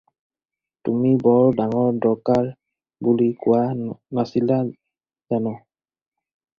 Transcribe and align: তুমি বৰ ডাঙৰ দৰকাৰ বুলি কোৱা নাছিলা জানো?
তুমি 0.87 1.11
বৰ 1.27 1.43
ডাঙৰ 1.59 1.91
দৰকাৰ 2.07 2.49
বুলি 3.09 3.31
কোৱা 3.45 3.63
নাছিলা 3.85 4.63
জানো? 4.69 5.57